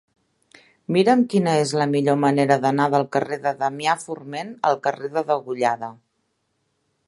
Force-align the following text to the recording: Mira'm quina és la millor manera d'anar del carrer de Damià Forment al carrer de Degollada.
Mira'm 0.95 1.19
quina 1.33 1.53
és 1.65 1.73
la 1.81 1.87
millor 1.91 2.17
manera 2.23 2.57
d'anar 2.63 2.89
del 2.95 3.05
carrer 3.17 3.39
de 3.45 3.53
Damià 3.61 3.95
Forment 4.07 4.53
al 4.71 4.81
carrer 4.89 5.15
de 5.19 5.27
Degollada. 5.31 5.95